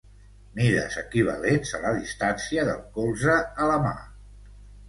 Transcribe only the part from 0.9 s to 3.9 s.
equivalents a la distància del colze a la